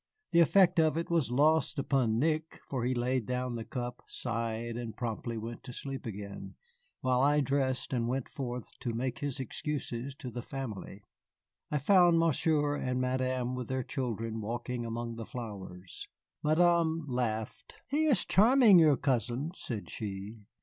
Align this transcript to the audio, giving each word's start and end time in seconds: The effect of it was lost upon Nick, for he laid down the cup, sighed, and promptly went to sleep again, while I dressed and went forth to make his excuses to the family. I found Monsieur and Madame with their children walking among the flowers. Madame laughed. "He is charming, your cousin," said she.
The 0.31 0.39
effect 0.39 0.79
of 0.79 0.97
it 0.97 1.11
was 1.11 1.29
lost 1.29 1.77
upon 1.77 2.17
Nick, 2.17 2.59
for 2.67 2.83
he 2.83 2.95
laid 2.95 3.27
down 3.27 3.53
the 3.53 3.63
cup, 3.63 4.01
sighed, 4.07 4.75
and 4.75 4.97
promptly 4.97 5.37
went 5.37 5.63
to 5.65 5.73
sleep 5.73 6.07
again, 6.07 6.55
while 7.01 7.21
I 7.21 7.39
dressed 7.39 7.93
and 7.93 8.07
went 8.07 8.27
forth 8.27 8.71
to 8.79 8.95
make 8.95 9.19
his 9.19 9.39
excuses 9.39 10.15
to 10.15 10.31
the 10.31 10.41
family. 10.41 11.03
I 11.69 11.77
found 11.77 12.17
Monsieur 12.17 12.73
and 12.77 12.99
Madame 12.99 13.53
with 13.53 13.67
their 13.67 13.83
children 13.83 14.41
walking 14.41 14.87
among 14.87 15.17
the 15.17 15.23
flowers. 15.27 16.07
Madame 16.41 17.05
laughed. 17.07 17.83
"He 17.87 18.05
is 18.07 18.25
charming, 18.25 18.79
your 18.79 18.97
cousin," 18.97 19.51
said 19.53 19.91
she. 19.91 20.47